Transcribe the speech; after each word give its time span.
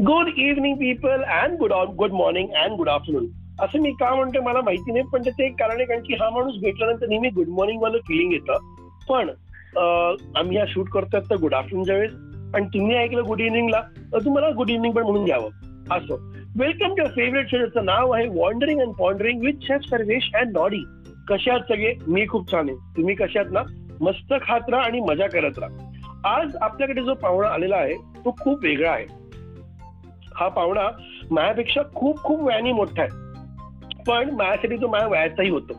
Good 0.00 0.28
evening 0.36 0.76
people 0.76 1.22
and 1.22 1.58
good 1.58 1.72
good 1.72 2.10
morning 2.12 2.48
and 2.48 2.72
good 2.72 2.88
afternoon 2.88 3.26
असं 3.60 3.80
मी 3.80 3.90
का 3.90 4.14
म्हणतो 4.14 4.42
मला 4.42 4.60
माहिती 4.60 4.92
नाही 4.92 5.04
पण 5.12 5.22
ते 5.22 5.46
एक 5.46 5.52
कारण 5.52 5.76
आहे 5.76 5.84
कारण 5.84 6.00
की 6.00 6.14
हा 6.14 6.30
माणूस 6.30 6.54
भेटल्यानंतर 6.60 7.06
नेहमी 7.08 7.28
गुड 7.28 7.48
मॉर्निंग 7.48 7.82
वालं 7.82 7.98
फिलिंग 7.98 8.32
येतं. 8.32 8.58
पण 9.08 9.28
आम्ही 10.36 10.56
हा 10.56 10.64
शूट 10.68 10.88
करतोय 10.88 11.20
तर 11.30 11.36
गुड 11.36 11.54
आफ्टरनूनच्या 11.54 11.96
वेळेस 11.96 12.12
आणि 12.54 12.66
तुम्ही 12.66 12.96
ऐकलं 12.96 13.22
गुड 13.26 13.40
इव्हनिंगला 13.40 13.80
तर 14.12 14.18
तुम्हाला 14.24 14.48
गुड 14.56 14.70
इव्हनिंग 14.70 14.94
पण 14.94 15.02
म्हणून 15.02 15.24
घ्यावं. 15.24 15.48
असं. 15.90 16.14
वेलकम 16.58 16.94
टू 16.94 17.06
फेवरेट 17.06 17.50
शोचं 17.50 17.84
नाव 17.84 18.10
आहे 18.10 18.26
wandering 18.28 18.80
and 18.80 18.92
pondering 18.92 19.40
with 19.40 19.52
chef 19.62 19.80
Sarvesh 19.90 20.30
and 20.34 20.56
Noddy 20.56 20.84
कशा 21.28 21.52
आहात 21.52 21.72
सगळे? 21.72 21.94
मी 22.06 22.26
खूप 22.28 22.52
छान 22.52 22.68
आहे. 22.68 22.76
तुम्ही 22.96 23.14
कशा 23.14 23.40
आहात 23.40 23.52
ना? 23.52 23.62
मस्त 24.00 24.34
खात 24.42 24.70
राहा 24.70 24.82
आणि 24.82 25.00
मजा 25.00 25.26
करत 25.26 25.58
राहा. 25.58 26.38
आज 26.38 26.56
आपल्याकडे 26.56 27.02
जो 27.02 27.14
पाहुणा 27.14 27.48
आलेला 27.48 27.76
आहे 27.76 27.94
तो 27.94 28.36
खूप 28.40 28.64
वेगळा 28.64 28.90
आहे. 28.90 29.21
हा 30.34 30.48
पाहुणा 30.48 30.88
माझ्यापेक्षा 31.30 31.82
खूप 31.94 32.22
खूप 32.22 32.42
वयाने 32.42 32.72
मोठा 32.72 33.02
आहे. 33.02 33.22
पण 34.06 34.30
माझ्यासाठी 34.30 34.76
तो 34.76 34.88
माझ्या 34.88 35.08
वयाचाही 35.08 35.48
होतो. 35.48 35.72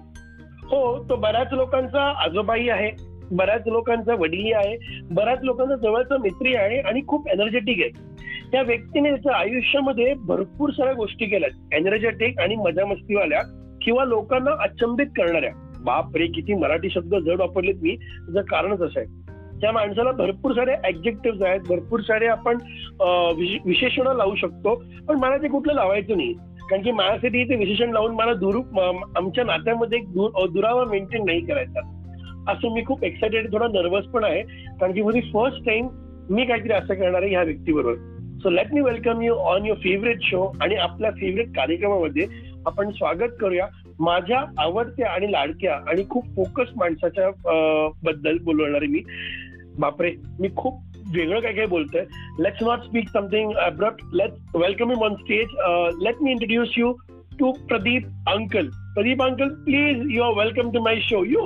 हो 0.63 1.03
तो 1.09 1.15
बऱ्याच 1.15 1.47
लोकांचा 1.51 2.23
आजोबाई 2.25 2.67
आहे 2.67 2.91
बऱ्याच 3.31 3.61
लोकांचा 3.65 4.13
वडीलही 4.13 4.51
आहे 4.51 4.99
बऱ्याच 5.11 5.39
लोकांचा 5.43 5.75
जवळचा 5.75 6.17
मित्री 6.17 6.55
आहे 6.55 6.79
आणि 6.79 7.01
खूप 7.07 7.27
एनर्जेटिक 7.27 7.79
आहे. 7.79 8.13
त्या 8.51 8.61
व्यक्तीने 8.61 9.09
त्याच्या 9.09 9.35
आयुष्यामध्ये 9.35 10.13
भरपूर 10.13 10.69
साऱ्या 10.69 10.93
गोष्टी 10.93 11.25
केल्या. 11.25 11.77
एनर्जेटिक 11.77 12.39
आणि 12.39 12.55
मजा 12.55 12.85
मस्तीवाल्या 12.85 13.41
किंवा 13.81 14.05
लोकांना 14.05 14.51
अचंबित 14.63 15.05
करणाऱ्या. 15.05 15.51
बाप 15.79 16.15
रे 16.15 16.27
किती 16.27 16.53
मराठी 16.53 16.89
शब्द 16.89 17.15
जड 17.15 17.39
वापरलेत 17.39 17.75
मी. 17.81 17.95
त्याचं 17.95 18.41
कारणच 18.41 18.81
असं 18.81 18.99
आहे? 18.99 19.22
त्या 19.63 19.71
माणसाला 19.71 20.11
भरपूर 20.11 20.51
सारे 20.53 20.73
ऍब्जेक्टिव्ह 20.87 21.45
आहेत 21.47 21.59
भरपूर 21.67 21.99
सारे 22.07 22.27
आपण 22.27 22.57
विशेषण 23.65 24.07
लावू 24.17 24.35
शकतो. 24.35 24.75
पण 25.07 25.17
मला 25.19 25.37
ते 25.37 25.47
कुठलं 25.49 25.73
लावायचं 25.73 26.17
नाही. 26.17 26.33
कारण 26.69 26.81
की 26.83 26.91
माझ्यासाठी 26.91 27.43
ते 27.49 27.55
विशेषण 27.55 27.91
लावून 27.93 28.15
मला 28.15 28.33
दूर 28.33 28.55
आमच्या 29.17 29.43
नात्यामध्ये 29.45 29.99
एक 29.99 30.07
दुरावा 30.53 30.83
मेंटेन 30.91 31.25
नाही 31.25 31.41
करायचा. 31.45 31.81
असं 32.51 32.73
मी 32.73 32.83
खूप 32.85 33.03
एक्सायटेड 33.03 33.51
थोडा 33.51 33.67
नर्वस 33.73 34.05
पण 34.13 34.23
आहे. 34.23 34.41
कारण 34.79 34.93
की 34.93 35.01
माझी 35.01 35.21
फर्स्ट 35.33 35.65
टाइम 35.65 35.87
मी 36.29 36.45
काहीतरी 36.45 36.73
असं 36.73 36.93
करणार 36.93 37.21
आहे 37.21 37.31
ह्या 37.31 37.43
व्यक्तीबरोबर. 37.43 37.93
So 38.43 38.49
let 38.49 38.73
me 38.73 38.81
welcome 38.81 39.21
you 39.21 39.33
on 39.33 39.65
your 39.65 39.79
favourite 39.79 40.21
show 40.23 40.51
आणि 40.61 40.75
आपल्या 40.75 41.11
फेवरेट 41.11 41.55
कार्यक्रमामध्ये 41.55 42.25
आपण 42.65 42.89
स्वागत 42.91 43.37
करूया 43.41 43.67
माझ्या 43.99 44.43
आवडत्या 44.57 45.09
आणि 45.09 45.31
लाडक्या 45.31 45.75
आणि 45.89 46.03
खूप 46.09 46.25
फोकस 46.35 46.71
माणसाच्या 46.77 47.29
बद्दल 48.03 48.37
बोलणार 48.43 48.83
मी. 48.89 49.01
बापरे 49.79 50.15
मी 50.39 50.49
खूप 50.57 50.81
वेगळं 51.15 51.39
काय 51.39 51.53
काय 51.53 51.65
बोलतोय. 51.65 52.01
Let's 52.39 52.63
not 52.63 52.79
speak 52.79 53.09
something 53.09 53.51
abrupt 53.53 54.03
let 54.13 54.33
welcome 54.55 54.91
you 54.91 54.97
on 54.97 55.15
stage 55.15 55.47
let 56.03 56.21
me 56.21 56.31
introduce 56.31 56.73
you 56.77 56.91
to 57.39 57.51
Pradeep 57.51 58.07
uncle 58.27 58.69
Pradeep 58.93 59.23
uncle 59.23 59.49
please 59.49 60.07
you 60.11 60.23
are 60.23 60.33
welcome 60.43 60.71
to 60.71 60.83
my 60.83 60.99
show 61.09 61.25
you 61.25 61.45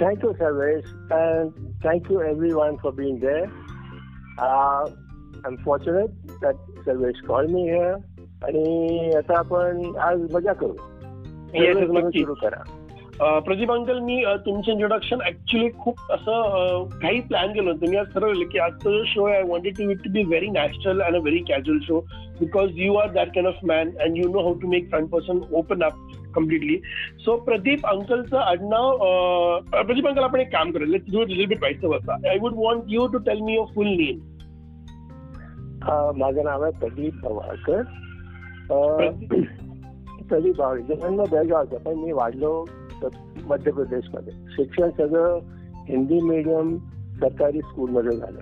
Thank 0.00 0.22
you, 0.22 0.28
Sarvesh, 0.40 0.90
and 1.10 1.56
thank 1.82 2.08
you 2.08 2.18
everyone 2.22 2.76
for 2.82 2.90
being 2.92 3.16
there. 3.20 3.50
Uh, 4.38 4.84
I'm 5.44 5.56
fortunate 5.64 6.12
that 6.40 6.54
Sarvesh 6.84 7.24
called 7.26 7.50
me 7.50 7.62
here. 7.62 7.96
आणि 8.44 9.14
आता 9.16 9.38
आपण 9.38 9.96
आज 9.98 10.20
मज़ा 10.32 10.52
करू 10.52 10.72
सुरू 12.10 12.34
करा 12.34 12.62
Pradeep 13.20 13.70
uncle 13.72 13.98
मी 14.00 14.22
तुमचं 14.46 14.72
introduction 14.72 15.18
actually 15.26 15.68
खूप 15.78 16.12
असं 16.12 16.84
काही 17.02 17.20
प्लॅन 17.20 17.52
केलं 17.52 17.70
होतं. 17.70 17.90
मी 17.90 17.96
आज 17.96 18.06
ठरवलं 18.14 18.44
की 18.52 18.58
आजचा 18.58 18.90
जो 18.90 19.02
show 19.06 19.24
I 19.24 19.42
wanted 19.42 19.76
to 19.78 19.90
it 19.90 19.98
to 20.04 20.10
be 20.12 20.22
very 20.22 20.48
natural 20.48 21.00
and 21.02 21.16
a 21.16 21.18
very 21.18 21.38
casual 21.48 21.78
show 21.82 22.00
because 22.40 22.78
you 22.80 22.94
are 22.94 23.10
that 23.12 23.28
kind 23.28 23.48
of 23.48 23.64
man 23.68 23.90
and 24.00 24.18
you 24.18 24.28
know 24.28 24.42
how 24.42 24.54
to 24.54 24.68
make 24.68 24.88
front 24.90 25.10
person 25.10 25.40
open 25.52 25.82
up 25.82 25.92
completely 26.34 26.76
so 27.24 27.36
Pradeep 27.36 27.86
अंकलचं 27.86 28.38
आडनाव 28.38 28.96
Pradeep 29.70 30.06
uncle 30.08 30.22
आपण 30.22 30.40
एक 30.40 30.52
काम 30.52 30.70
करेल 30.70 30.94
I 32.10 32.38
would 32.40 32.54
want 32.56 32.84
you 32.88 33.06
to 33.06 33.18
tell 33.18 33.40
me 33.40 33.54
your 33.54 33.74
full 33.74 33.86
name 33.86 34.26
माझं 36.16 36.44
नाव 36.44 36.62
आहे 36.62 36.72
प्रदीप 36.78 37.14
पवारकर 37.24 37.82
प्रदीप. 40.28 40.60
जन्म 40.60 41.22
बेळगावचं 41.22 41.76
पण 41.76 41.94
मी 41.94 42.12
वाढलो 42.12 42.64
मध्य 43.46 43.72
प्रदेशमध्ये. 43.72 44.32
शिक्षण 44.48 44.90
सगळं 44.90 45.40
हिंदी 45.88 46.20
मीडियम 46.20 46.76
सरकारी 47.20 47.58
स्कूलमध्ये 47.58 48.16
झालं. 48.16 48.40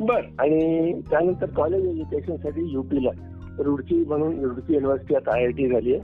बर. 0.00 0.20
आणि 0.38 0.92
त्यानंतर 1.10 1.46
कॉलेज 1.46 1.86
एज्युकेशनसाठी 1.86 2.72
युपीला 2.72 3.10
रुडकी 3.58 4.04
म्हणून 4.04 4.44
रुडकी 4.44 4.74
युनिव्हर्सिटीत 4.74 5.28
आय 5.28 5.44
आय 5.44 5.50
टी 5.50 5.68
झाली 5.68 5.94
आहे. 5.94 6.02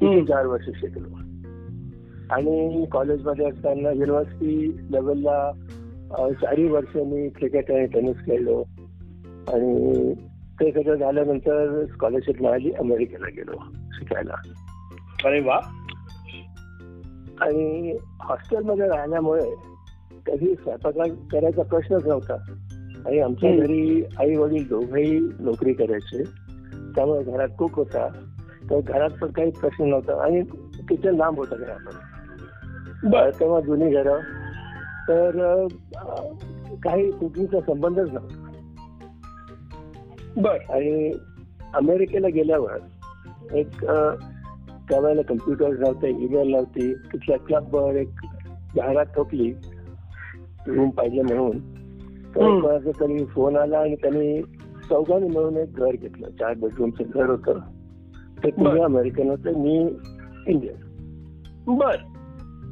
तिथे 0.00 0.24
चार 0.24 0.46
वर्ष 0.46 0.64
शिकलो. 0.80 1.16
आणि 2.30 2.86
कॉलेजमध्ये 2.92 3.46
असताना 3.46 3.90
युनिव्हर्सिटी 3.90 4.76
लेवलला 4.92 5.52
चारही 6.18 6.68
वर्ष 6.68 6.96
मी 6.96 7.28
क्रिकेट 7.28 7.70
आणि 7.70 7.86
टेनिस 7.86 8.16
खेळलो. 8.16 8.64
आणि 9.52 10.14
ते 10.60 10.72
सगळं 10.72 10.94
झाल्यानंतर 10.94 11.84
स्कॉलरशिप 11.84 12.42
मिळाली 12.42 12.72
अमेरिकेला 12.72 13.28
गेलो 13.36 13.52
शिकायला. 13.92 14.34
अरे 15.24 15.40
वा. 15.40 15.77
आणि 17.40 17.96
हॉस्टेलमध्ये 18.20 18.88
राहिल्यामुळे 18.88 19.54
कधी 20.26 20.54
स्वयंपाक 20.54 21.08
करायचा 21.32 21.62
प्रश्नच 21.62 22.06
नव्हता. 22.06 22.34
आणि 23.06 23.18
आमच्या 23.18 23.56
घरी 23.56 24.04
आई 24.18 24.34
वडील 24.36 24.68
दोघेही 24.68 25.18
नोकरी 25.40 25.72
करायचे. 25.72 26.22
त्यामुळे 26.94 27.22
घरात 27.22 27.48
कुक 27.58 27.74
होता. 27.74 28.08
तर 28.70 28.80
घरात 28.80 29.10
पण 29.10 29.28
काही 29.28 29.50
प्रश्न 29.50 29.84
नव्हता 29.84 30.24
आणि 30.24 30.42
किचन 30.88 31.16
लांब 31.16 31.38
होतं 31.38 31.56
घरामध्ये. 31.58 33.40
तेव्हा 33.40 33.60
जुनी 33.60 33.90
घरं. 33.90 34.20
तर 35.08 35.66
काही 36.82 37.10
कुकिंगचा 37.10 37.60
संबंधच 37.60 38.10
नव्हता. 38.12 38.44
बर. 40.36 40.56
आणि 40.70 41.12
अमेरिकेला 41.74 42.28
गेल्यावर 42.28 42.78
एक 43.54 43.84
त्यावेळेला 44.90 45.22
कम्प्युटर 45.22 45.68
नव्हते 45.68 46.10
ईमेल 46.10 46.50
नव्हती. 46.50 46.94
तिथल्या 46.94 47.38
क्लबवर 47.38 47.94
एक 47.94 48.08
जाहिरात 48.76 49.06
ठोकली 49.06 49.54
रूम 50.66 50.90
पाहिजे 50.90 51.22
म्हणून. 51.22 51.58
तर 52.28 52.90
तरी 53.00 53.24
फोन 53.24 53.56
आला 53.56 53.78
आणि 53.78 53.94
त्यांनी 53.94 54.42
चौघांनी 54.90 55.28
मिळून 55.28 55.56
एक 55.56 55.74
घर 55.74 55.90
घेतलं. 55.90 56.30
चार 56.30 56.54
बेडरूमचं 56.54 57.04
घर 57.14 57.30
होतं. 57.30 57.58
ते 58.44 58.50
तुम्ही 58.50 58.82
अमेरिकन 58.82 59.28
होतं 59.30 59.50
मी 59.50 59.96
इंडियन 60.46 60.74
बर. 61.76 61.96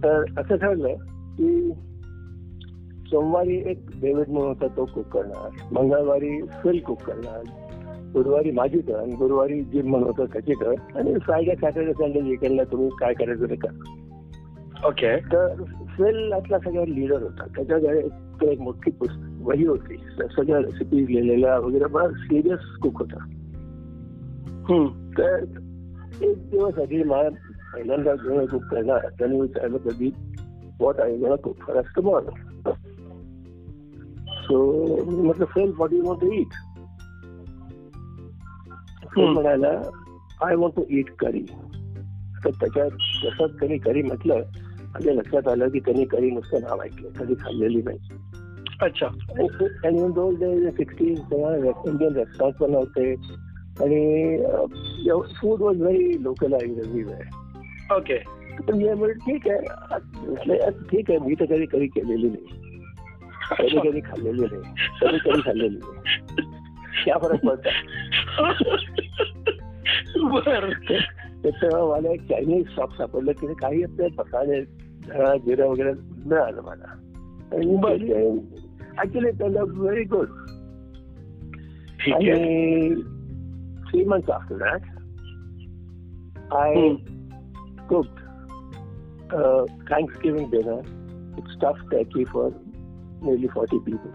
तर 0.04 0.40
असं 0.40 0.56
ठरलं 0.56 0.94
की 1.38 1.72
सोमवारी 3.06 3.62
एक 3.70 3.80
डेव्हिड 4.00 4.28
म्हणून 4.28 4.48
होता 4.48 4.66
तो 4.66 4.84
कुक 4.84 5.06
करणार. 5.06 5.50
मंगळवारी 5.72 6.42
फिल 6.42 6.80
कुक 6.80 7.02
करणार. 7.02 7.65
गुरुवारी 8.12 8.50
माझी 8.50 8.80
टर्न 8.80 9.10
गुरुवारी 9.10 9.60
जिम 9.62 9.90
म्हणून 9.90 10.08
होतं 10.08 10.24
त्याची 10.24 10.52
टर्न 10.52 10.96
आणि 10.96 11.14
फ्रायडे 11.22 11.54
सॅटर्डे 11.60 11.92
संडे 11.92 12.20
विकेंडला 12.20 12.64
तुम्ही 12.64 12.88
काय 13.00 13.14
करायचं 13.14 13.50
ते 13.50 13.54
करा. 13.54 14.88
ओके 14.88 15.16
तर 15.32 15.62
फिल 15.96 16.32
आपला 16.32 16.58
सगळ्या 16.58 16.84
लिडर 16.84 17.22
होता. 17.22 17.46
त्याच्याकडे 17.56 18.52
एक 18.52 18.60
मोठी 18.60 18.90
पुस्तक 18.90 19.46
वही 19.48 19.66
होती. 19.66 19.96
सगळ्या 20.36 20.58
रेसिपीज़ 20.58 21.10
लिहिलेल्या 21.10 21.58
वगैरे 21.58 21.84
बरा 21.84 22.08
सिरियस 22.08 22.76
कुक 22.82 22.98
होता. 22.98 23.24
तर 25.18 25.44
एक 26.22 26.50
दिवस 26.50 26.78
आधी 26.78 27.02
मला 27.02 27.28
पहिल्यांदा 27.74 28.14
जेव्हा 28.14 28.44
कुक 28.46 28.62
करणार 28.62 29.08
त्यांनी 29.18 29.40
विचारलं 29.40 29.76
कधी 29.76 30.10
what 30.80 31.00
I 31.00 31.16
gonna 31.16 31.34
cook 31.34 31.56
for 31.56 31.76
us 31.76 31.84
tomorrow 31.96 32.30
so 34.42 34.56
म्हटलं 35.22 35.44
फेल 35.44 35.72
व्हॉट 35.76 35.92
यू 35.92 36.14
टू 36.14 36.30
इट 39.20 39.28
म्हणाला 39.28 39.90
I 40.46 40.54
want 40.54 40.76
to 40.76 40.82
eat 40.88 41.10
curry. 41.10 41.42
तर 42.44 42.50
त्याच्यात 42.50 42.90
जसं 43.24 43.46
त्यांनी 43.46 43.78
करी 43.78 44.02
म्हटलं 44.02 44.42
माझ्या 44.84 45.14
लक्षात 45.14 45.48
आलं 45.48 45.68
की 45.68 45.80
त्यांनी 45.80 46.04
करी 46.04 46.30
नुसतं 46.30 46.60
नाव 46.60 46.82
ऐकलं 46.82 47.08
कधी 47.08 47.34
खाल्लेली 47.34 47.82
नाही. 47.82 47.98
अच्छा. 48.80 49.06
इंडियन 51.86 52.12
रेस्टॉरंट 52.12 52.54
पण 52.54 52.74
होते. 52.74 53.14
आणि 53.80 54.38
food 55.36 55.60
was 55.60 55.82
very 55.82 56.22
localize 56.22 56.78
everywhere 56.78 57.22
okay 57.96 58.18
ठीक 59.14 59.48
आहे 59.48 60.70
ठीक 60.70 61.10
आहे 61.10 61.18
मी 61.18 61.34
तर 61.34 61.44
कधी 61.44 61.66
कधी 61.66 61.86
केलेली 61.86 62.28
नाही. 62.28 62.44
कधी 63.58 63.90
कधी 63.90 64.00
खाल्लेली 64.00 64.40
नाही. 64.40 64.62
कधी 65.00 65.30
कधी 65.30 65.40
खाल्लेली 65.40 65.76
नाही. 65.76 66.16
क्या 67.04 67.18
फरक 67.22 67.44
पडतो 70.34 70.94
तेव्हा 71.50 71.84
मला 71.84 72.12
एक 72.12 72.22
चायनीज 72.22 72.66
शॉप 72.76 72.96
सापडलं 72.96 73.32
की 73.32 73.54
काही 73.54 73.82
आपले 73.82 74.06
मसाले 74.18 74.64
जिरं 75.38 75.66
वगैरे 75.66 75.92
मिळालं 76.26 76.62
मला 76.62 76.94
ऍक्च्युली 79.02 79.30
त्याला 79.30 79.62
व्हेरी 79.62 80.04
गुड 80.04 80.26
ठीक 82.04 82.14
आहे 82.14 82.30
आणि 82.30 82.94
three 83.90 84.04
months 84.04 84.30
after 84.30 84.56
that 84.56 84.80
I 86.52 86.94
cooked 87.88 88.20
uh, 89.34 89.64
Thanksgiving 89.88 90.50
dinner 90.50 90.82
with 91.36 91.50
stuffed 91.56 91.90
turkey 91.90 92.24
for 92.24 92.52
nearly 93.22 93.48
40 93.48 93.78
people. 93.78 94.12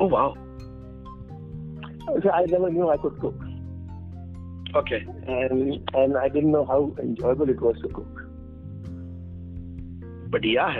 Oh 0.00 0.08
wow 0.08 0.34
So 2.22 2.30
I 2.30 2.44
never 2.44 2.70
knew 2.70 2.88
I 2.88 2.96
could 2.96 3.18
cook, 3.20 3.34
Okay. 4.76 5.04
And 5.26 5.90
and 5.94 6.16
I 6.16 6.28
didn't 6.28 6.52
know 6.52 6.64
how 6.64 6.94
enjoyable 7.00 7.48
it 7.48 7.60
was 7.60 7.76
to 7.82 7.88
cook. 7.88 8.22
But 10.30 10.44
yeah. 10.44 10.74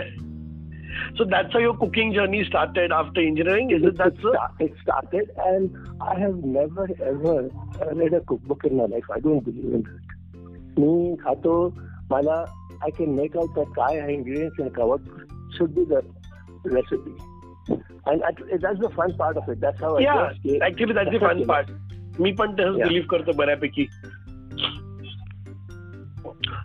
So 1.15 1.25
that's 1.25 1.51
how 1.53 1.59
your 1.59 1.75
cooking 1.77 2.13
journey 2.13 2.43
started 2.43 2.91
after 2.91 3.21
engineering. 3.21 3.71
Is 3.71 3.83
it, 3.83 3.89
it 3.89 3.97
that 3.97 4.07
it, 4.07 4.19
so? 4.21 4.33
It 4.59 4.73
started, 4.81 5.31
and 5.45 5.75
I 6.01 6.19
have 6.19 6.35
never 6.43 6.87
ever 7.03 7.49
read 7.93 8.13
a 8.13 8.21
cookbook 8.21 8.65
in 8.65 8.77
my 8.77 8.85
life. 8.85 9.03
I 9.13 9.19
don't 9.19 9.43
believe 9.43 9.73
in 9.73 9.83
that. 9.83 10.81
Me, 10.81 11.17
Kato, 11.23 11.73
Mala, 12.09 12.51
I 12.83 12.91
can 12.91 13.15
make 13.15 13.35
out 13.35 13.53
that 13.55 13.73
kaya 13.75 14.07
ingredients 14.07 14.57
and 14.59 14.75
what 14.77 15.01
should 15.57 15.73
be 15.75 15.85
the 15.85 16.03
recipe. 16.63 17.13
And 18.05 18.23
that's 18.61 18.79
the 18.79 18.89
fun 18.95 19.15
part 19.17 19.37
of 19.37 19.49
it. 19.49 19.59
That's 19.59 19.79
how 19.79 19.97
yeah, 19.97 20.13
I 20.13 20.33
Yeah, 20.43 20.65
actually, 20.65 20.93
that's 20.93 21.11
the 21.11 21.19
fun 21.19 21.45
part. 21.47 21.69
मी 22.19 22.31
पण 22.31 22.53
तसंच. 22.53 22.75
Believe 22.75 23.07
करतो 23.09 23.31
बऱ्यापैकी. 23.37 23.85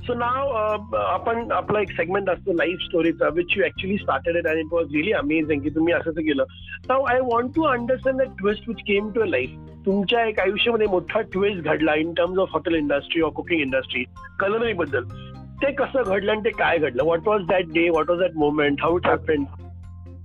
so 0.06 0.14
नाव 0.14 0.48
आपण 0.96 1.50
आपला 1.52 1.80
एक 1.80 1.90
segment 1.90 2.30
असतो 2.30 2.52
life 2.52 2.78
स्टोरीचा 2.82 3.28
which 3.34 3.56
you 3.56 3.64
actually 3.64 3.96
started 3.96 4.36
it 4.36 4.46
and 4.46 4.58
it 4.58 4.72
was 4.72 4.94
really 4.94 5.12
amazing 5.12 5.60
की 5.62 5.70
तुम्ही 5.70 5.94
असं 5.94 6.10
केलं. 6.10 6.44
Now 6.88 7.02
I 7.02 7.20
want 7.20 7.54
to 7.56 7.62
understand 7.62 8.18
that 8.18 8.28
twist 8.38 8.68
which 8.68 8.82
came 8.86 9.10
to 9.10 9.20
a 9.20 9.26
life 9.26 9.50
तुमच्या 9.86 10.24
एक 10.26 10.40
आयुष्यामध्ये 10.40 10.86
मोठा 10.86 11.20
ट्विस्ट 11.32 11.64
घडला 11.64 11.94
in 11.94 12.12
terms 12.14 12.38
of 12.38 12.48
hotel 12.52 12.74
industry 12.74 13.22
or 13.22 13.30
cooking 13.30 13.60
industry 13.60 14.04
culinary 14.40 14.72
बद्दल. 14.72 15.04
ते 15.62 15.72
कसं 15.72 16.02
घडलं 16.06 16.32
आणि 16.32 16.40
ते 16.44 16.50
काय 16.50 16.78
घडलं? 16.78 17.02
What 17.02 17.28
was 17.28 17.46
that 17.48 17.72
day 17.74 17.88
what 17.88 18.10
was 18.10 18.20
that 18.20 18.36
moment 18.36 18.82
how 18.82 18.98
it 18.98 19.06
happen 19.06 19.44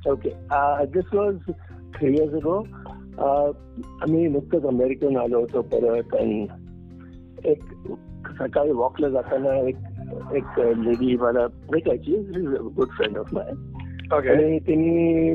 Okay. 0.09 0.29
Uh, 0.49 0.85
this 0.85 1.07
was 1.11 1.35
three 1.95 2.11
years 2.17 2.33
ago. 2.33 2.53
Uh, 2.85 2.86
आम्ही 3.19 4.27
नुकतंच 4.27 4.63
अमेरिकेहून 4.63 5.17
आलो 5.17 5.39
होतो 5.39 5.61
परत 5.61 6.15
आणि 6.15 6.47
एक 7.45 7.59
सकाळी 8.39 8.71
वॉकला 8.71 9.09
जाताना 9.09 9.53
एक 9.67 9.75
एक 10.35 10.59
लेडी 10.59 11.17
मला 11.17 11.47
भेटायची. 11.47 12.15
गुड 12.75 12.87
फ्रेंड 12.87 13.17
ऑफ 13.17 13.33
माय 13.33 13.49
आणि 14.29 14.59
तिने 14.59 15.33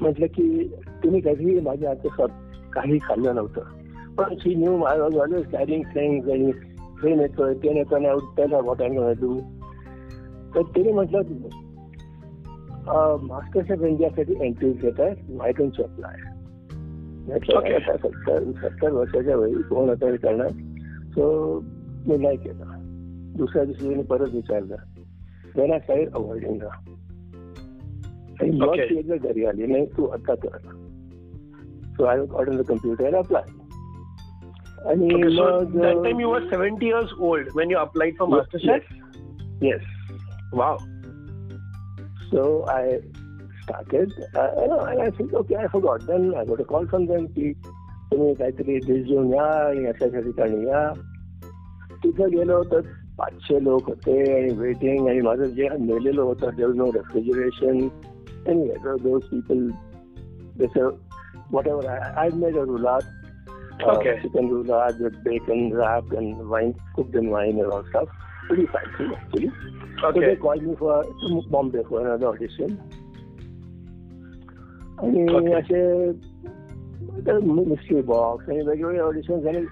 म्हटलं 0.00 0.26
की 0.26 0.68
तुम्ही 1.04 1.20
कधीही 1.20 1.60
माझ्या 1.60 1.88
हातचं 1.88 2.26
काही 2.72 2.98
खाल्लं 2.98 3.34
नव्हतं. 3.34 3.60
पण 4.18 4.34
she 4.34 4.54
knew 4.54 4.82
I 4.82 5.00
was 5.00 5.16
always 5.16 5.46
carrying 5.46 5.82
things 5.82 6.28
आणि 6.28 6.52
हे 7.04 7.14
नेतोय 7.14 7.54
ते 7.54 7.82
आणि 7.94 8.06
आउट 8.06 8.22
टेल 8.36 8.52
वॉट 8.52 8.82
डू 9.20 9.40
तर 10.54 10.62
तिने 10.62 10.92
म्हटलं 10.92 11.20
मास्टर 13.26 13.60
शेफ 13.68 13.82
इंडियासाठी 13.82 14.34
एंट्रीज 14.40 14.80
घेत 14.80 15.00
आहे 15.00 15.52
डोंट 15.52 15.72
यू 15.78 15.84
अप्लाय 15.84 16.31
Okay. 17.28 17.72
आता 17.74 17.96
सत्तर 17.96 18.44
सत्तर 18.62 18.90
वर्षाच्या 18.92 19.36
वेळी 19.36 19.62
कोण 19.62 19.90
आता 19.90 20.10
हे 20.10 20.16
करणार 20.16 20.48
सो 21.14 21.24
मी 22.06 22.16
नाही 22.16 22.36
केलं 22.36 22.80
दुसऱ्या 23.36 23.64
दिवशी 23.64 23.88
तिने 23.88 24.02
परत 24.02 24.34
विचारलं 24.34 24.76
देन 25.56 25.72
आय 25.72 25.78
साईड 25.78 26.14
अवॉइडिंग 26.14 26.62
आणि 28.40 28.50
मग 28.50 28.68
Okay. 28.68 28.88
ती 28.90 28.98
एकदा 28.98 29.16
घरी 29.28 29.44
आली 29.46 29.66
नाही 29.66 29.86
तू 29.96 30.06
आता 30.06 30.34
कर 30.44 30.56
so 31.96 32.04
I 32.04 32.24
got 32.30 32.48
in 32.48 32.56
the 32.56 32.64
computer 32.68 33.14
apply 33.18 33.42
आणि 34.90 35.14
Okay, 35.14 35.36
so 35.36 35.42
मग 35.42 35.74
that 35.82 35.98
time 36.04 36.20
you 36.20 36.28
were 36.28 36.42
70 36.50 36.86
years 36.86 37.12
old 37.20 37.50
when 37.58 37.70
you 37.70 37.78
applied 37.78 38.16
for 38.20 38.26
MasterChef? 38.26 38.88
Yes. 39.60 39.84
Wow. 40.52 40.76
So 42.32 42.46
I 42.72 42.80
started, 43.63 44.13
uh, 44.35 44.49
and 44.57 45.01
I 45.01 45.09
think, 45.11 45.33
okay, 45.33 45.55
I 45.55 45.67
forgot. 45.67 46.05
Then 46.07 46.33
I 46.35 46.45
got 46.45 46.61
a 46.61 46.65
call 46.65 46.87
from 46.87 47.07
them 47.07 47.27
की 47.35 47.53
तुम्ही 48.11 48.33
काहीतरी 48.35 48.77
dish 48.85 49.05
घेऊन 49.07 49.33
या 49.33 49.43
आणि 49.43 49.85
अशा 49.85 50.05
अशा 50.05 50.19
ठिकाणी 50.25 50.65
या 50.67 50.81
तिथं 52.03 52.29
गेलो 52.31 52.61
तर 52.71 52.81
पाचशे 53.17 53.63
लोक 53.63 53.89
होते 53.89 54.19
आणि 54.35 54.53
वेटिंग 54.57 55.07
आणि 55.07 55.21
माझं 55.21 55.43
जे 55.57 55.67
नेलेलं 55.79 56.21
होतं 56.21 56.55
देव 56.57 56.73
नो 56.75 56.85
रेफ्रिजरेशन 56.95 57.87
आणि 58.47 58.67
दोज 59.03 59.23
पीपल 59.31 59.67
जसं 60.59 60.89
whatever 61.67 61.87
I 62.17 62.29
made 62.35 62.57
a 62.57 62.63
roulade 62.67 63.15
Okay. 63.85 64.13
Chicken 64.21 64.47
roulade 64.49 65.01
with 65.01 65.17
bacon 65.23 65.71
wrap 65.77 66.15
and 66.17 66.41
wine 66.51 66.71
cooked 66.95 67.15
in 67.15 67.27
wine 67.29 67.59
and 67.63 67.73
all 67.73 67.83
stuff 67.89 68.15
pretty 68.47 68.65
fancy 68.67 69.05
actually. 69.15 69.51
So 70.01 70.07
Okay. 70.07 70.19
they 70.19 70.35
called 70.35 70.63
me 70.63 70.75
for 70.79 71.03
to 71.03 71.41
Bombay 71.49 71.83
for 71.89 72.01
another 72.01 72.27
audition. 72.27 72.79
आणि. 75.02 75.52
असे 75.52 76.08
mystery 77.42 78.02
box 78.02 78.48
आणि 78.48 78.58
वेगवेगळे 78.58 78.98
audition 78.98 79.40
झाले. 79.40 79.62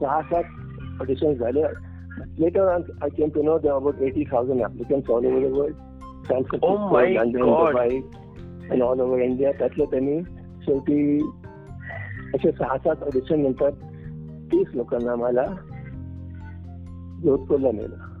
सहा 0.00 0.22
सात 0.22 0.44
audition 1.00 1.34
झाले. 1.34 1.62
Later 2.38 2.68
I 2.68 3.08
came 3.08 3.28
to 3.34 3.42
know 3.42 3.58
they 3.58 3.68
about 3.68 3.94
eighty 4.00 4.24
thousand 4.24 4.60
applicants 4.60 5.10
all 5.10 5.26
over 5.26 5.48
the 5.48 7.36
world 7.36 8.82
all 8.82 9.00
over 9.00 9.18
India 9.18 9.52
त्यातले 9.52 9.84
त्यांनी 9.84 10.22
शेवटी 10.62 11.28
असे 12.34 12.52
सहा 12.52 12.78
सात 12.78 13.02
ऑडिशन 13.02 13.40
नंतर 13.40 13.70
तीस 14.52 14.66
लोकांना 14.74 15.14
मला 15.14 15.44
जोधपूरला 17.22 17.72
नेलं. 17.72 18.17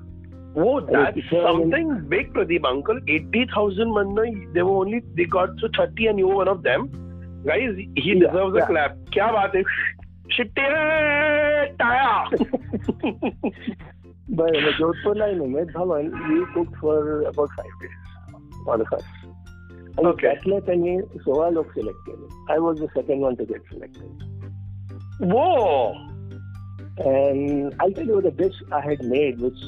Oh, 0.56 0.80
that's 0.80 1.14
Because- 1.14 1.42
something 1.46 1.90
big, 2.08 2.32
Pradeep. 2.32 2.64
Uncle, 2.64 2.98
80,000 3.08 3.92
manna, 3.92 4.22
they 4.54 4.62
were 4.62 4.76
only, 4.84 5.00
they 5.16 5.24
got 5.24 5.56
to 5.58 5.68
30 5.68 6.06
and 6.06 6.18
you 6.18 6.28
were 6.28 6.36
one 6.36 6.48
of 6.48 6.62
them. 6.62 6.88
Guys, 7.44 7.76
he 7.96 8.12
Yeah, 8.12 8.20
deserves 8.20 8.54
a 8.54 8.60
yeah. 8.60 8.66
clap. 8.70 8.96
क्या 9.12 9.26
बात 9.32 9.54
है? 9.54 9.62
शिट्टे 10.36 10.64
टाया. 11.82 12.24
बरं 14.38 14.60
मग 14.64 14.72
जोधपूरला 14.78 15.24
आहे 15.24 15.38
Umaid 15.38 15.70
Bhawan 15.76 16.08
we 16.30 16.40
cook 16.54 16.74
for 16.80 17.24
about 17.26 17.48
five 17.48 17.78
days 17.82 18.68
all 18.68 18.80
of 18.80 18.94
us 18.94 19.04
आणि 19.98 20.06
Okay. 20.08 20.20
त्यातले 20.20 20.58
त्यांनी 20.66 20.98
सोळा 21.02 21.50
लोक 21.50 21.70
सिलेक्ट 21.74 22.00
केले 22.10 22.52
I 22.52 22.58
was 22.58 22.82
the 22.82 22.86
second 22.96 23.24
one 23.24 23.34
to 23.34 23.44
get 23.44 23.62
selected 23.72 24.26
Whoa. 25.30 26.07
And 27.05 27.73
I'll 27.79 27.91
tell 27.91 28.05
you 28.05 28.21
the 28.21 28.31
dish 28.31 28.57
I 28.71 28.79
had 28.81 29.03
made, 29.03 29.39
which 29.41 29.61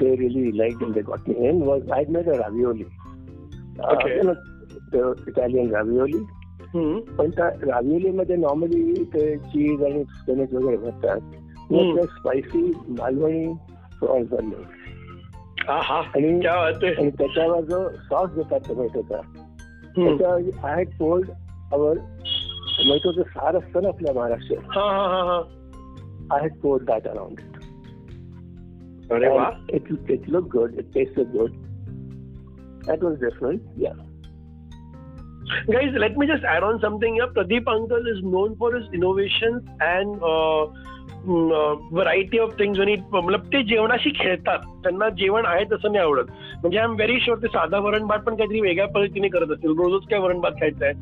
they 0.00 0.10
really 0.16 0.50
liked 0.52 0.82
and 0.82 0.94
they 0.94 1.02
got 1.02 1.28
me 1.28 1.36
in, 1.48 1.60
was 1.60 1.82
I 1.90 1.98
had 1.98 2.10
made 2.10 2.26
a 2.28 2.38
ravioli. 2.38 2.86
Uh, 3.78 3.94
Okay. 3.94 4.16
you 4.16 4.24
know, 4.24 4.34
the 4.90 5.04
Italian 5.26 5.70
ravioli. 5.70 6.22
Hmm. 6.74 6.98
पण 7.18 7.30
त्या 7.30 7.48
ravioli 7.68 8.10
मध्ये 8.16 8.36
normally 8.36 9.04
ते 9.14 9.24
चीज 9.38 9.82
आणि 9.84 10.02
spinach 10.18 10.52
वगैरे 10.54 10.76
भरतात 10.76 11.34
हम्म. 11.70 12.00
Spicy 12.16 12.62
Malvani 12.98 13.46
prawns 14.00 14.28
भरले 14.30 14.64
Aha. 15.72 16.00
आणि 16.16 16.38
क्या 16.40 16.54
बात 16.56 16.84
है? 16.84 16.92
आणि 16.94 17.10
त्याच्यावर 17.18 17.60
जो 17.70 17.88
सॉस 18.10 18.30
देतात 18.36 18.68
टोमॅटोचा 18.68 19.20
Hmm. 19.20 20.06
त्याच्यावर 20.06 20.66
आय 20.66 20.74
हॅड 20.74 20.88
पोल्ड 20.98 21.30
अवर 21.72 21.96
टोमॅटोचं 21.96 23.22
सार 23.22 23.56
असतं 23.56 23.82
ना 23.82 23.88
आपल्या 23.88 24.12
महाराष्ट्रात 24.14 25.55
हा 26.31 26.37
हा 26.37 26.45
हा 26.45 26.69
हा 26.69 26.77
दॅट 26.77 27.07
अराउंड 27.07 27.39
इट 27.39 27.57
अरे 29.11 29.27
वा 29.27 29.45
And 29.45 29.67
It, 29.69 29.83
it 30.07 30.27
looked 30.27 30.49
good. 30.49 30.75
It 30.77 30.93
tasted 30.93 31.31
good. 31.31 31.53
That 32.85 33.01
was 33.01 33.19
different. 33.19 33.61
Yeah. 33.75 33.93
Guys, 35.71 35.93
let 35.97 36.17
me 36.17 36.27
just 36.27 36.43
add 36.43 36.63
on 36.63 36.79
something 36.81 37.13
here. 37.13 37.27
Pradeep 37.27 37.67
Uncle 37.67 38.07
is 38.07 38.23
known 38.23 38.55
for 38.57 38.75
his 38.75 38.85
innovations 38.93 39.63
and 39.79 40.15
uh, 40.15 40.67
mm, 41.25 41.51
uh, 41.51 41.75
variety 41.95 42.39
of 42.39 42.53
things 42.55 42.77
when 42.77 42.87
he 42.87 42.97
मतलब 43.13 43.45
ते 43.45 43.63
जेवणाशी 43.63 44.09
खेळतात 44.09 44.59
त्यांना 44.59 45.09
जेवण 45.09 45.45
आहे 45.45 45.63
तसं 45.63 45.91
नाही 45.91 46.03
आवडत 46.03 46.31
म्हणजे 46.61 46.77
आय 46.77 46.83
एम 46.83 46.95
व्हेरी 46.95 47.19
शुअर 47.19 47.37
ते 47.37 47.47
साधा 47.47 47.79
वरण 47.79 48.05
भात 48.05 48.19
पण 48.19 48.35
काहीतरी 48.35 48.61
वेगळ्या 48.61 48.87
पद्धतीने 48.87 49.27
करत 49.27 49.51
असतील 49.51 49.69
रोजच 49.69 50.07
काय 50.07 50.19
वरण 50.19 50.39
भात 50.39 50.51
खायचं 50.51 50.85
आहे 50.85 50.93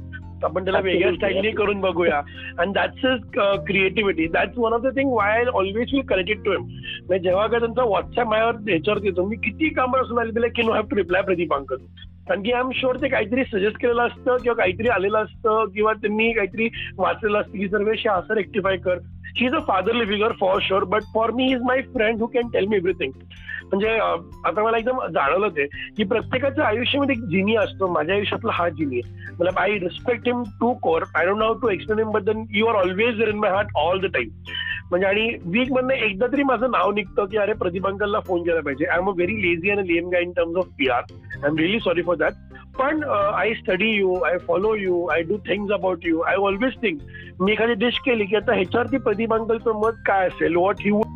आपण 0.43 0.63
त्याला 0.63 0.79
वेगळ्या. 0.79 1.11
स्टाईलने 1.13 1.51
करून 1.51 1.79
बघूया. 1.81 2.21
And 2.59 2.73
that's 2.73 3.05
is 3.05 3.39
creativity 3.67 4.27
that's 4.27 4.57
one 4.57 4.73
of 4.73 4.81
the 4.81 4.95
thing 4.95 5.11
why 5.13 5.31
I 5.31 5.45
always 5.45 5.93
will 5.93 6.01
connected 6.01 6.43
to 6.45 6.51
him 6.51 6.61
म्हणजे 6.61 7.23
जेव्हा 7.29 7.47
काय 7.47 7.59
त्यांचा 7.59 7.83
व्हॉट्सअप 7.83 8.27
माझ्यावर 8.27 8.55
ह्याच्यावरती 8.67 9.07
येतो 9.07 9.25
मी 9.25 9.35
किती 9.43 9.69
कामं 9.69 10.01
असून 10.01 10.19
आले 10.19 10.35
तिला 10.35 10.47
की 10.47 10.63
no 10.63 10.73
have 10.73 10.83
to 10.91 10.95
reply 10.95 11.21
Pradeep 11.21 11.53
uncle 11.53 11.75
कारण 12.27 12.41
की 12.43 12.51
आय 12.51 12.59
एम 12.59 12.69
शुअर 12.75 12.95
ते 12.95 13.07
काहीतरी 13.07 13.43
सजेस्ट 13.43 13.77
केलेलं 13.77 14.01
असतं 14.01 14.37
किंवा 14.37 14.53
काहीतरी 14.53 14.87
आलेलं 14.89 15.17
असतं 15.17 15.65
किंवा 15.65 15.93
त्यांनी 15.93 16.31
काहीतरी 16.33 16.69
वाचलेलं 16.97 17.39
असतं 17.39 17.57
की 17.57 17.67
सर्वेश 17.67 18.07
असं 18.07 18.33
रेक्टिफाय 18.33 18.77
कर. 18.77 18.97
He 19.37 19.45
is 19.45 19.53
a 19.53 19.59
fatherly 19.59 20.05
figure 20.05 20.31
for 20.39 20.59
sure 20.61 20.83
but 20.83 21.03
for 21.13 21.31
me 21.31 21.51
is 21.51 21.61
my 21.61 21.81
friend 21.93 22.21
who 22.21 22.27
can 22.27 22.47
tell 22.53 22.65
me 22.65 22.75
everything 22.75 23.11
म्हणजे 23.65 23.89
आता 23.89 24.63
मला 24.63 24.77
एकदम 24.77 24.99
जाणवलं 25.13 25.47
ते 25.47 25.65
की 25.97 26.03
प्रत्येकाच्या 26.03 26.65
आयुष्यामध्ये 26.65 27.15
एक 27.15 27.23
जिनी 27.29 27.55
असतो. 27.55 27.87
माझ्या 27.93 28.15
आयुष्यातला 28.15 28.51
हा 28.53 28.67
जिनी 28.69 28.99
आहे. 28.99 29.33
मतलब 29.39 29.59
I 29.59 29.77
respect 29.79 30.27
him 30.27 30.43
to 30.61 30.73
core 30.83 31.03
I 31.15 31.25
don't 31.25 31.37
know 31.37 31.53
to 31.53 31.69
explain 31.69 31.99
him 31.99 32.11
but 32.11 32.29
you 32.55 32.65
are 32.65 32.75
always 32.75 33.21
in 33.21 33.37
my 33.39 33.51
heart 33.51 33.75
all 33.77 33.99
the 33.99 34.13
time 34.13 34.29
म्हणजे 34.89 35.07
आणि 35.07 35.29
वीक 35.45 35.71
मधनं 35.73 35.93
एकदा 35.93 36.27
तरी 36.33 36.43
माझं 36.43 36.71
नाव 36.71 36.91
निघतं 36.93 37.25
की 37.25 37.37
अरे 37.37 37.53
प्रतिभांकलला 37.59 38.19
फोन 38.19 38.41
केला 38.43 38.59
पाहिजे. 38.61 38.85
I 38.85 38.97
am 38.97 39.09
a 39.09 39.13
very 39.15 39.41
lazy 39.41 39.69
and 39.69 39.85
lame 39.85 40.09
guy 40.09 40.21
in 40.21 40.31
terms 40.31 40.57
of 40.57 40.67
P 40.79 40.87
R 40.87 41.13
I 41.35 41.47
am 41.47 41.57
really 41.57 41.79
sorry 41.79 42.01
for 42.01 42.15
that 42.15 42.33
पण 42.79 43.03
I 43.33 43.53
study 43.53 43.89
you 43.89 44.13
I 44.25 44.37
follow 44.47 44.73
you 44.75 45.05
I 45.07 45.21
do 45.23 45.37
things 45.47 45.71
about 45.71 46.05
you 46.05 46.19
I 46.21 46.35
always 46.35 46.73
think 46.81 46.99
मी 47.41 47.51
एखादी 47.51 47.73
dish 47.73 47.99
केली 48.05 48.25
की 48.25 48.35
आता 48.35 48.53
ह्याच्यावरती 48.53 48.97
प्रतिभांकलचं 48.97 49.79
मत 49.79 50.01
काय 50.05 50.27
असेल? 50.27 50.55
What 50.55 50.75
he 50.81 50.91
would 50.91 51.14